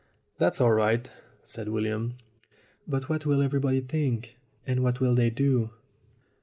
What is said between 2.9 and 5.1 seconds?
what will everybody think? And what